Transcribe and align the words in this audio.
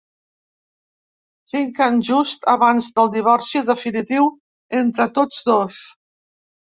Cinc 1.55 1.81
anys 1.89 2.07
justs 2.07 2.49
abans 2.53 2.89
del 2.95 3.13
divorci 3.17 3.63
definitiu 3.71 4.31
entre 4.81 5.09
tots 5.19 5.45
dos. 5.51 5.85